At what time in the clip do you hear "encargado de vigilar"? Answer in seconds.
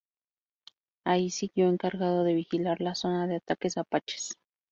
1.69-2.81